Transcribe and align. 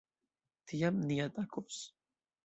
Tiam, 0.71 0.97
ni 1.09 1.17
atakos. 1.25 1.77